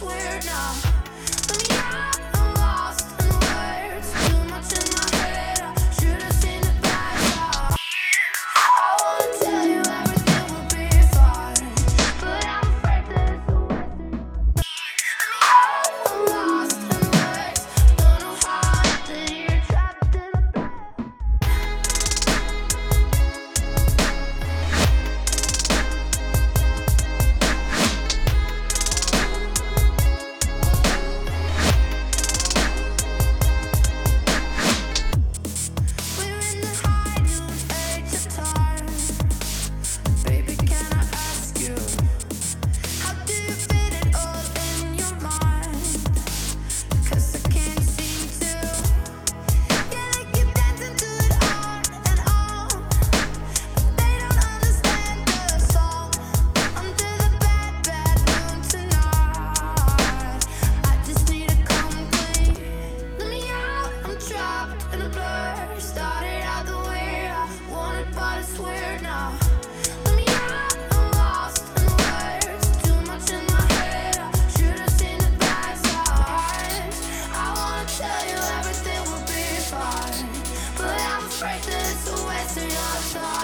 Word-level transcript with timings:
weird 0.00 0.44
now. 0.44 0.97
break 81.38 81.62
the 81.62 82.12
Western 82.26 82.66
Authority 82.66 83.37